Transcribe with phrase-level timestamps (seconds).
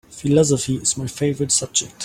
[0.09, 1.93] Philosophy is my favorite subject.